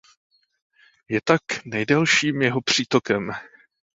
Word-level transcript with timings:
Je 1.09 1.21
tak 1.21 1.41
nejdelším 1.65 2.41
jeho 2.41 2.61
přítokem. 2.61 3.31